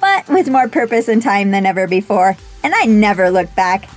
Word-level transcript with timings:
But 0.00 0.28
with 0.28 0.50
more 0.50 0.68
purpose 0.68 1.08
and 1.08 1.22
time 1.22 1.50
than 1.50 1.66
ever 1.66 1.86
before, 1.86 2.36
and 2.62 2.74
I 2.74 2.86
never 2.86 3.30
looked 3.30 3.54
back. 3.54 3.88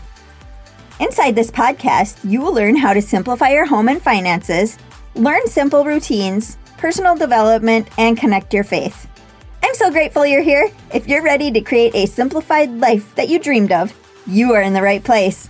Inside 1.00 1.36
this 1.36 1.50
podcast, 1.50 2.20
you 2.30 2.42
will 2.42 2.54
learn 2.54 2.76
how 2.76 2.94
to 2.94 3.02
simplify 3.02 3.50
your 3.50 3.66
home 3.66 3.90
and 3.90 4.02
finances, 4.02 4.78
learn 5.16 5.48
simple 5.48 5.86
routines, 5.86 6.58
personal 6.78 7.16
development, 7.16 7.88
and 7.98 8.18
connect 8.18 8.54
your 8.54 8.64
faith. 8.64 9.08
I'm 9.64 9.76
so 9.76 9.90
grateful 9.90 10.26
you're 10.26 10.42
here. 10.42 10.70
If 10.94 11.08
you're 11.08 11.24
ready 11.24 11.52
to 11.52 11.62
create 11.62 11.96
a 11.96 12.06
simplified 12.06 12.70
life 12.72 13.16
that 13.16 13.30
you 13.30 13.40
dreamed 13.40 13.72
of, 13.72 13.94
you 14.28 14.54
are 14.54 14.62
in 14.62 14.74
the 14.74 14.82
right 14.82 15.04
place. 15.04 15.50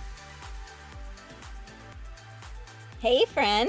Hey, 3.00 3.24
friend. 3.26 3.68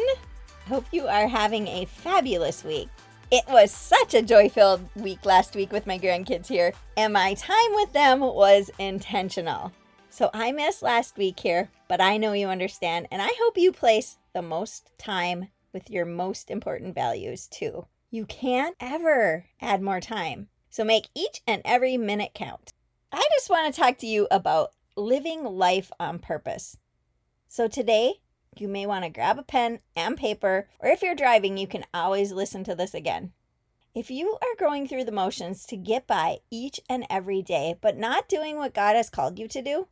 Hope 0.70 0.86
you 0.92 1.08
are 1.08 1.28
having 1.28 1.68
a 1.68 1.86
fabulous 1.86 2.64
week. 2.64 2.90
It 3.32 3.44
was 3.48 3.72
such 3.72 4.14
a 4.14 4.22
joy 4.22 4.50
filled 4.50 4.88
week 4.96 5.26
last 5.26 5.56
week 5.56 5.72
with 5.72 5.88
my 5.88 5.98
grandkids 5.98 6.48
here, 6.48 6.74
and 6.96 7.12
my 7.12 7.34
time 7.34 7.72
with 7.72 7.92
them 7.92 8.20
was 8.20 8.70
intentional. 8.78 9.72
So 10.10 10.30
I 10.32 10.52
missed 10.52 10.84
last 10.84 11.18
week 11.18 11.40
here, 11.40 11.70
but 11.88 12.00
I 12.00 12.18
know 12.18 12.34
you 12.34 12.48
understand, 12.48 13.08
and 13.10 13.24
I 13.24 13.32
hope 13.40 13.58
you 13.58 13.72
place 13.72 14.20
the 14.34 14.44
most 14.44 14.92
time 15.00 15.50
with 15.74 15.90
your 15.90 16.06
most 16.06 16.52
important 16.52 16.94
values 16.94 17.48
too. 17.48 17.88
You 18.12 18.26
can't 18.26 18.76
ever 18.80 19.46
add 19.60 19.82
more 19.82 20.00
time, 20.00 20.50
so 20.70 20.84
make 20.84 21.10
each 21.16 21.42
and 21.48 21.64
every 21.66 21.98
minute 21.98 22.32
count. 22.36 22.74
I 23.12 23.24
just 23.34 23.50
want 23.50 23.74
to 23.74 23.82
talk 23.82 23.98
to 23.98 24.08
you 24.08 24.28
about 24.30 24.72
living 24.96 25.44
life 25.44 25.92
on 26.00 26.20
purpose. 26.20 26.78
So 27.48 27.68
today, 27.68 28.22
you 28.60 28.68
may 28.68 28.86
want 28.86 29.04
to 29.04 29.10
grab 29.10 29.38
a 29.38 29.44
pen 29.44 29.80
and 29.96 30.18
paper, 30.18 30.68
or 30.80 30.90
if 30.90 31.02
you're 31.02 31.16
driving, 31.16 31.58
you 31.58 31.68
can 31.68 31.86
always 31.94 32.32
listen 32.32 32.64
to 32.66 32.76
this 32.76 32.94
again. 32.94 33.34
If 33.94 34.12
you 34.12 34.38
are 34.42 34.60
going 34.60 34.88
through 34.88 35.06
the 35.06 35.12
motions 35.12 35.66
to 35.68 35.78
get 35.78 36.06
by 36.06 36.40
each 36.52 36.82
and 36.90 37.06
every 37.10 37.42
day, 37.42 37.78
but 37.80 37.98
not 37.98 38.28
doing 38.28 38.58
what 38.58 38.74
God 38.74 38.96
has 38.96 39.10
called 39.10 39.40
you 39.40 39.48
to 39.48 39.62
do, 39.62 39.88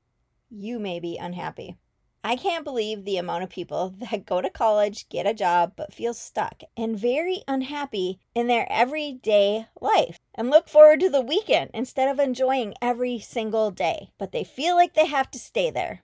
you 0.50 0.78
may 0.78 1.00
be 1.00 1.18
unhappy. 1.18 1.78
I 2.26 2.38
can't 2.38 2.64
believe 2.64 3.04
the 3.04 3.18
amount 3.18 3.44
of 3.44 3.50
people 3.50 3.94
that 4.12 4.26
go 4.26 4.42
to 4.42 4.50
college, 4.50 5.10
get 5.10 5.28
a 5.28 5.34
job, 5.34 5.74
but 5.76 5.94
feel 5.94 6.14
stuck 6.14 6.64
and 6.78 6.98
very 6.98 7.44
unhappy 7.48 8.20
in 8.34 8.48
their 8.48 8.66
everyday 8.72 9.68
life 9.82 10.20
and 10.34 10.50
look 10.50 10.70
forward 10.70 11.02
to 11.02 11.10
the 11.10 11.22
weekend 11.22 11.70
instead 11.74 12.10
of 12.10 12.20
enjoying 12.20 12.76
every 12.82 13.20
single 13.20 13.72
day. 13.72 14.12
But 14.18 14.32
they 14.32 14.44
feel 14.44 14.76
like 14.76 14.94
they 14.94 15.08
have 15.08 15.30
to 15.32 15.40
stay 15.40 15.70
there. 15.70 16.04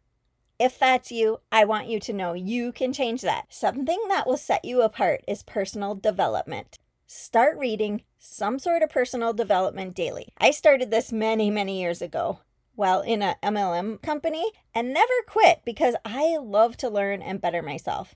If 0.59 0.77
that's 0.77 1.09
you, 1.09 1.39
I 1.53 1.63
want 1.63 1.88
you 1.88 2.02
to 2.02 2.11
know 2.11 2.33
you 2.33 2.73
can 2.73 2.91
change 2.91 3.21
that. 3.21 3.45
Something 3.47 3.99
that 4.09 4.27
will 4.27 4.35
set 4.35 4.66
you 4.66 4.81
apart 4.81 5.23
is 5.25 5.41
personal 5.41 5.95
development. 5.95 6.77
Start 7.07 7.57
reading 7.57 8.03
some 8.17 8.59
sort 8.59 8.81
of 8.81 8.89
personal 8.89 9.31
development 9.31 9.95
daily. 9.95 10.33
I 10.38 10.51
started 10.51 10.91
this 10.91 11.13
many, 11.13 11.49
many 11.49 11.79
years 11.79 12.01
ago 12.01 12.41
while 12.75 13.01
in 13.01 13.21
a 13.21 13.38
MLM 13.41 14.01
company 14.01 14.51
and 14.75 14.93
never 14.93 15.13
quit 15.27 15.61
because 15.66 15.95
I 16.03 16.38
love 16.38 16.75
to 16.77 16.89
learn 16.89 17.21
and 17.21 17.41
better 17.41 17.61
myself. 17.61 18.16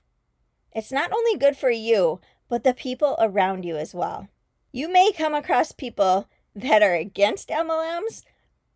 It's 0.72 0.92
not 0.92 1.12
only 1.12 1.38
good 1.38 1.56
for 1.56 1.70
you, 1.70 2.20
but 2.48 2.62
the 2.62 2.74
people 2.74 3.16
around 3.18 3.64
you 3.64 3.76
as 3.76 3.94
well. 3.94 4.28
You 4.70 4.92
may 4.92 5.12
come 5.12 5.34
across 5.34 5.72
people 5.72 6.28
that 6.54 6.82
are 6.82 6.94
against 6.94 7.48
MLMs 7.48 8.22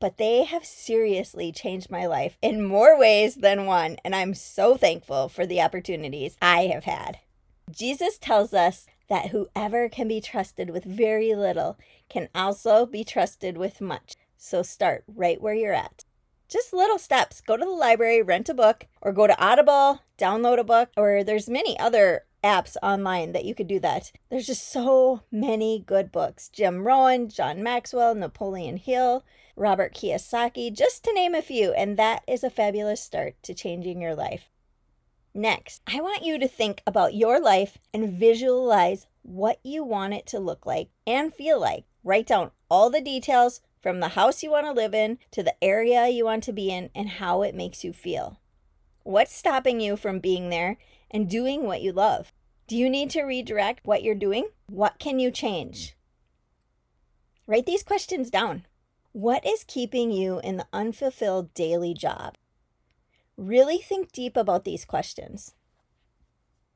but 0.01 0.17
they 0.17 0.45
have 0.45 0.65
seriously 0.65 1.53
changed 1.53 1.91
my 1.91 2.07
life 2.07 2.37
in 2.43 2.63
more 2.63 2.99
ways 2.99 3.37
than 3.37 3.67
one, 3.67 3.97
and 4.05 4.15
I'm 4.15 4.35
so 4.35 4.77
thankful 4.77 5.29
for 5.29 5.47
the 5.47 5.61
opportunities 5.61 6.37
I 6.41 6.67
have 6.67 6.85
had. 6.85 7.19
Jesus 7.71 8.19
tells 8.19 8.55
us 8.55 8.87
that 9.09 9.29
whoever 9.29 9.89
can 9.89 10.09
be 10.09 10.21
trusted 10.21 10.71
with 10.71 10.85
very 10.85 11.35
little 11.35 11.79
can 12.09 12.29
also 12.35 12.87
be 12.87 13.05
trusted 13.05 13.59
with 13.59 13.81
much. 13.81 14.15
So 14.37 14.63
start 14.63 15.05
right 15.07 15.41
where 15.41 15.55
you're 15.55 15.75
at. 15.75 16.05
Just 16.49 16.73
little 16.73 16.99
steps. 16.99 17.43
Go 17.43 17.57
to 17.57 17.65
the 17.65 17.71
library, 17.71 18.23
rent 18.23 18.49
a 18.49 18.55
book, 18.55 18.87
or 19.03 19.13
go 19.13 19.27
to 19.27 19.39
Audible, 19.39 20.01
download 20.17 20.59
a 20.59 20.65
book, 20.65 20.89
or 20.97 21.23
there's 21.23 21.51
many 21.51 21.79
other 21.79 22.25
apps 22.43 22.77
online 22.83 23.33
that 23.33 23.45
you 23.45 23.55
could 23.55 23.69
do 23.69 23.81
that. 23.81 24.13
There's 24.31 24.47
just 24.47 24.71
so 24.71 25.23
many 25.31 25.83
good 25.87 26.13
books. 26.13 26.49
Jim 26.49 26.87
Rohn, 26.87 27.29
John 27.29 27.63
Maxwell, 27.63 28.15
Napoleon 28.15 28.77
Hill, 28.77 29.25
Robert 29.57 29.95
Kiyosaki, 29.95 30.73
just 30.73 31.05
to 31.05 31.13
name 31.13 31.35
a 31.35 31.43
few, 31.43 31.73
and 31.73 31.97
that 31.97 32.23
is 32.29 32.45
a 32.45 32.51
fabulous 32.51 33.03
start 33.03 33.35
to 33.43 33.55
changing 33.55 34.01
your 34.01 34.15
life. 34.15 34.51
Next, 35.35 35.83
I 35.87 36.01
want 36.01 36.25
you 36.25 36.39
to 36.39 36.49
think 36.49 36.83
about 36.87 37.15
your 37.15 37.41
life 37.41 37.79
and 37.93 38.19
visualize 38.19 39.07
what 39.23 39.61
you 39.63 39.85
want 39.85 40.15
it 40.15 40.27
to 40.29 40.39
look 40.39 40.65
like 40.65 40.89
and 41.07 41.35
feel 41.35 41.61
like. 41.61 41.85
Write 42.03 42.27
down 42.27 42.51
all 42.71 42.91
the 42.91 43.01
details 43.01 43.61
from 43.83 44.01
the 44.01 44.09
house 44.09 44.43
you 44.43 44.51
want 44.51 44.67
to 44.67 44.73
live 44.73 44.95
in 44.95 45.19
to 45.33 45.43
the 45.43 45.55
area 45.63 46.09
you 46.09 46.25
want 46.25 46.43
to 46.45 46.53
be 46.53 46.71
in 46.71 46.91
and 46.95 47.09
how 47.09 47.43
it 47.43 47.55
makes 47.55 47.85
you 47.85 47.93
feel. 47.93 48.41
What's 49.09 49.35
stopping 49.35 49.81
you 49.81 49.97
from 49.97 50.19
being 50.19 50.51
there 50.51 50.77
and 51.11 51.31
doing 51.31 51.63
what 51.65 51.81
you 51.81 51.93
love? 51.93 52.31
Do 52.67 52.77
you 52.77 52.91
need 52.91 53.09
to 53.13 53.23
redirect 53.23 53.87
what 53.87 54.03
you're 54.03 54.15
doing? 54.15 54.51
What 54.67 54.99
can 54.99 55.19
you 55.19 55.31
change? 55.31 55.97
Write 57.47 57.65
these 57.65 57.83
questions 57.83 58.29
down. 58.29 58.67
What 59.13 59.47
is 59.47 59.65
keeping 59.67 60.11
you 60.11 60.41
in 60.41 60.59
the 60.59 60.67
unfulfilled 60.75 61.55
daily 61.55 61.95
job? 61.95 62.35
Really 63.39 63.79
think 63.79 64.13
deep 64.13 64.37
about 64.37 64.65
these 64.65 64.85
questions. 64.85 65.55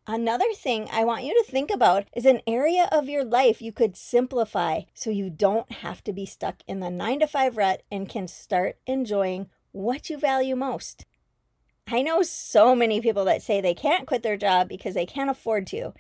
Another 0.06 0.54
thing 0.54 0.88
I 0.90 1.04
want 1.04 1.24
you 1.24 1.34
to 1.34 1.52
think 1.52 1.70
about 1.70 2.06
is 2.16 2.24
an 2.24 2.40
area 2.46 2.88
of 2.90 3.10
your 3.10 3.24
life 3.24 3.60
you 3.60 3.72
could 3.72 3.94
simplify 3.94 4.84
so 4.94 5.10
you 5.10 5.28
don't 5.28 5.70
have 5.70 6.02
to 6.04 6.14
be 6.14 6.24
stuck 6.24 6.62
in 6.66 6.80
the 6.80 6.88
nine 6.88 7.20
to 7.20 7.26
five 7.26 7.58
rut 7.58 7.82
and 7.92 8.08
can 8.08 8.26
start 8.26 8.78
enjoying 8.86 9.50
what 9.72 10.08
you 10.08 10.16
value 10.16 10.56
most. 10.56 11.04
I 11.86 12.02
know 12.02 12.22
so 12.22 12.74
many 12.74 13.00
people 13.00 13.24
that 13.26 13.42
say 13.42 13.60
they 13.60 13.74
can't 13.74 14.06
quit 14.06 14.22
their 14.22 14.36
job 14.36 14.68
because 14.68 14.94
they 14.94 15.06
can't 15.06 15.30
afford 15.30 15.66
to. 15.68 15.92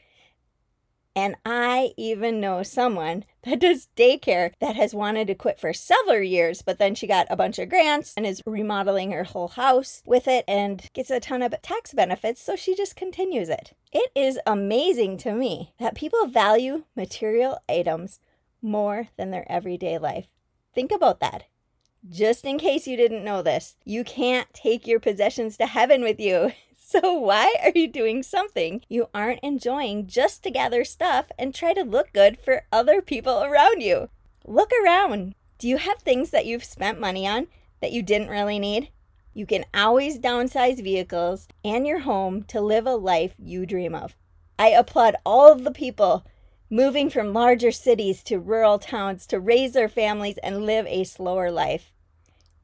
And 1.14 1.36
I 1.44 1.92
even 1.98 2.40
know 2.40 2.62
someone 2.62 3.24
that 3.44 3.60
does 3.60 3.88
daycare 3.96 4.52
that 4.60 4.76
has 4.76 4.94
wanted 4.94 5.26
to 5.26 5.34
quit 5.34 5.58
for 5.58 5.72
several 5.72 6.22
years, 6.22 6.62
but 6.62 6.78
then 6.78 6.94
she 6.94 7.06
got 7.06 7.26
a 7.28 7.36
bunch 7.36 7.58
of 7.58 7.68
grants 7.68 8.14
and 8.16 8.24
is 8.24 8.42
remodeling 8.46 9.10
her 9.10 9.24
whole 9.24 9.48
house 9.48 10.02
with 10.06 10.26
it 10.26 10.44
and 10.48 10.88
gets 10.94 11.10
a 11.10 11.20
ton 11.20 11.42
of 11.42 11.54
tax 11.62 11.92
benefits, 11.92 12.40
so 12.40 12.56
she 12.56 12.74
just 12.74 12.96
continues 12.96 13.48
it. 13.48 13.72
It 13.92 14.10
is 14.14 14.38
amazing 14.46 15.18
to 15.18 15.34
me 15.34 15.74
that 15.78 15.94
people 15.94 16.26
value 16.26 16.84
material 16.96 17.58
items 17.68 18.20
more 18.62 19.08
than 19.16 19.30
their 19.30 19.50
everyday 19.50 19.98
life. 19.98 20.28
Think 20.74 20.92
about 20.92 21.20
that. 21.20 21.44
Just 22.08 22.44
in 22.44 22.58
case 22.58 22.88
you 22.88 22.96
didn't 22.96 23.22
know 23.22 23.42
this, 23.42 23.76
you 23.84 24.02
can't 24.02 24.52
take 24.52 24.88
your 24.88 24.98
possessions 24.98 25.56
to 25.56 25.66
heaven 25.66 26.02
with 26.02 26.20
you. 26.20 26.52
So, 26.84 27.14
why 27.14 27.54
are 27.62 27.72
you 27.74 27.88
doing 27.88 28.22
something 28.22 28.82
you 28.86 29.08
aren't 29.14 29.40
enjoying 29.40 30.08
just 30.08 30.42
to 30.42 30.50
gather 30.50 30.84
stuff 30.84 31.32
and 31.38 31.54
try 31.54 31.72
to 31.72 31.84
look 31.84 32.12
good 32.12 32.38
for 32.38 32.66
other 32.70 33.00
people 33.00 33.42
around 33.42 33.80
you? 33.80 34.10
Look 34.44 34.70
around. 34.84 35.34
Do 35.56 35.68
you 35.68 35.78
have 35.78 36.00
things 36.00 36.28
that 36.30 36.44
you've 36.44 36.64
spent 36.64 37.00
money 37.00 37.26
on 37.26 37.46
that 37.80 37.92
you 37.92 38.02
didn't 38.02 38.28
really 38.28 38.58
need? 38.58 38.90
You 39.32 39.46
can 39.46 39.64
always 39.72 40.18
downsize 40.18 40.84
vehicles 40.84 41.48
and 41.64 41.86
your 41.86 42.00
home 42.00 42.42
to 42.48 42.60
live 42.60 42.86
a 42.86 42.94
life 42.94 43.36
you 43.38 43.64
dream 43.64 43.94
of. 43.94 44.14
I 44.58 44.68
applaud 44.68 45.16
all 45.24 45.50
of 45.50 45.64
the 45.64 45.70
people 45.70 46.26
moving 46.68 47.08
from 47.08 47.32
larger 47.32 47.72
cities 47.72 48.22
to 48.24 48.38
rural 48.38 48.78
towns 48.78 49.26
to 49.28 49.40
raise 49.40 49.72
their 49.72 49.88
families 49.88 50.36
and 50.42 50.66
live 50.66 50.86
a 50.86 51.04
slower 51.04 51.50
life. 51.50 51.92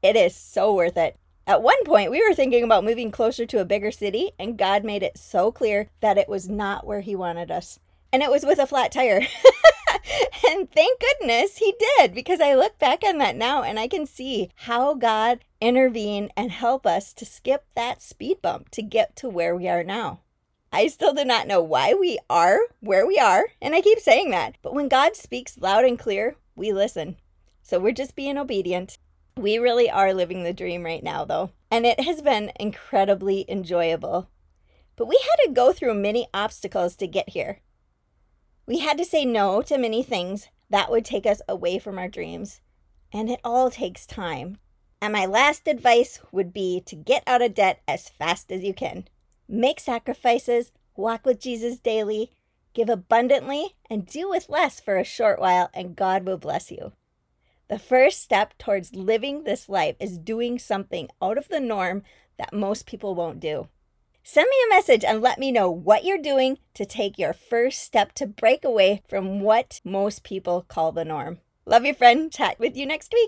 It 0.01 0.15
is 0.15 0.35
so 0.35 0.73
worth 0.73 0.97
it. 0.97 1.17
At 1.45 1.63
one 1.63 1.83
point, 1.83 2.11
we 2.11 2.25
were 2.25 2.35
thinking 2.35 2.63
about 2.63 2.83
moving 2.83 3.09
closer 3.09 3.45
to 3.45 3.59
a 3.59 3.65
bigger 3.65 3.91
city, 3.91 4.31
and 4.37 4.57
God 4.57 4.83
made 4.83 5.01
it 5.01 5.17
so 5.17 5.51
clear 5.51 5.89
that 5.99 6.17
it 6.17 6.29
was 6.29 6.47
not 6.47 6.85
where 6.85 7.01
He 7.01 7.15
wanted 7.15 7.49
us. 7.49 7.79
And 8.13 8.21
it 8.21 8.29
was 8.29 8.45
with 8.45 8.59
a 8.59 8.67
flat 8.67 8.91
tire. 8.91 9.19
and 10.49 10.71
thank 10.71 11.01
goodness 11.01 11.57
He 11.57 11.73
did, 11.97 12.13
because 12.13 12.39
I 12.39 12.53
look 12.53 12.77
back 12.77 13.03
on 13.03 13.17
that 13.17 13.35
now 13.35 13.63
and 13.63 13.79
I 13.79 13.87
can 13.87 14.05
see 14.05 14.51
how 14.55 14.93
God 14.93 15.39
intervened 15.59 16.31
and 16.37 16.51
helped 16.51 16.85
us 16.85 17.13
to 17.15 17.25
skip 17.25 17.65
that 17.75 18.01
speed 18.01 18.41
bump 18.41 18.69
to 18.69 18.83
get 18.83 19.15
to 19.17 19.27
where 19.27 19.55
we 19.55 19.67
are 19.67 19.83
now. 19.83 20.19
I 20.71 20.87
still 20.87 21.15
do 21.15 21.25
not 21.25 21.47
know 21.47 21.63
why 21.63 21.95
we 21.95 22.19
are 22.29 22.59
where 22.79 23.07
we 23.07 23.17
are, 23.17 23.47
and 23.59 23.73
I 23.73 23.81
keep 23.81 23.99
saying 23.99 24.29
that. 24.31 24.55
But 24.61 24.75
when 24.75 24.87
God 24.87 25.15
speaks 25.15 25.57
loud 25.57 25.83
and 25.83 25.97
clear, 25.97 26.35
we 26.55 26.71
listen. 26.71 27.15
So 27.63 27.79
we're 27.79 27.91
just 27.91 28.15
being 28.15 28.37
obedient. 28.37 28.99
We 29.37 29.57
really 29.57 29.89
are 29.89 30.13
living 30.13 30.43
the 30.43 30.53
dream 30.53 30.83
right 30.83 31.03
now, 31.03 31.25
though, 31.25 31.51
and 31.71 31.85
it 31.85 32.01
has 32.01 32.21
been 32.21 32.51
incredibly 32.59 33.45
enjoyable. 33.47 34.29
But 34.95 35.07
we 35.07 35.17
had 35.17 35.45
to 35.45 35.53
go 35.53 35.71
through 35.71 35.93
many 35.93 36.27
obstacles 36.33 36.95
to 36.97 37.07
get 37.07 37.29
here. 37.29 37.61
We 38.65 38.79
had 38.79 38.97
to 38.97 39.05
say 39.05 39.25
no 39.25 39.61
to 39.63 39.77
many 39.77 40.03
things 40.03 40.49
that 40.69 40.91
would 40.91 41.05
take 41.05 41.25
us 41.25 41.41
away 41.47 41.79
from 41.79 41.97
our 41.97 42.09
dreams, 42.09 42.61
and 43.11 43.29
it 43.29 43.39
all 43.43 43.71
takes 43.71 44.05
time. 44.05 44.57
And 45.01 45.13
my 45.13 45.25
last 45.25 45.67
advice 45.67 46.19
would 46.31 46.53
be 46.53 46.81
to 46.85 46.95
get 46.95 47.23
out 47.25 47.41
of 47.41 47.53
debt 47.53 47.81
as 47.87 48.09
fast 48.09 48.51
as 48.51 48.63
you 48.63 48.73
can. 48.73 49.07
Make 49.47 49.79
sacrifices, 49.79 50.71
walk 50.95 51.25
with 51.25 51.39
Jesus 51.39 51.79
daily, 51.79 52.31
give 52.73 52.89
abundantly, 52.89 53.75
and 53.89 54.05
do 54.05 54.29
with 54.29 54.49
less 54.49 54.79
for 54.79 54.97
a 54.97 55.03
short 55.03 55.39
while, 55.39 55.69
and 55.73 55.95
God 55.95 56.25
will 56.25 56.37
bless 56.37 56.69
you. 56.69 56.91
The 57.69 57.79
first 57.79 58.21
step 58.21 58.57
towards 58.57 58.95
living 58.95 59.43
this 59.43 59.69
life 59.69 59.95
is 59.99 60.17
doing 60.17 60.57
something 60.57 61.07
out 61.21 61.37
of 61.37 61.49
the 61.49 61.59
norm 61.59 62.01
that 62.39 62.51
most 62.51 62.87
people 62.87 63.13
won't 63.13 63.39
do. 63.39 63.67
Send 64.23 64.47
me 64.49 64.55
a 64.65 64.75
message 64.75 65.03
and 65.03 65.21
let 65.21 65.37
me 65.37 65.51
know 65.51 65.69
what 65.69 66.03
you're 66.03 66.17
doing 66.17 66.57
to 66.73 66.85
take 66.85 67.19
your 67.19 67.33
first 67.33 67.83
step 67.83 68.13
to 68.13 68.25
break 68.25 68.65
away 68.65 69.03
from 69.07 69.41
what 69.41 69.81
most 69.83 70.23
people 70.23 70.65
call 70.67 70.91
the 70.91 71.05
norm. 71.05 71.39
Love 71.65 71.85
you, 71.85 71.93
friend. 71.93 72.31
Chat 72.31 72.59
with 72.59 72.75
you 72.75 72.87
next 72.87 73.13
week. 73.13 73.27